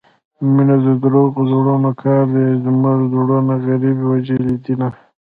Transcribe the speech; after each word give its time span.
مينه 0.53 0.75
دروغو 1.03 1.41
زړونو 1.51 1.91
كار 2.01 2.23
دى 2.33 2.45
زموږه 2.63 3.05
زړونه 3.13 3.53
غريبۍ 3.65 4.05
وژلي 4.09 4.55
دينه 4.63 4.87